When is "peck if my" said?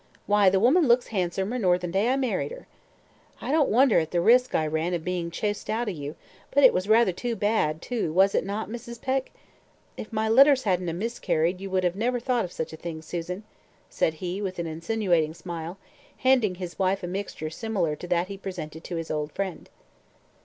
8.99-10.27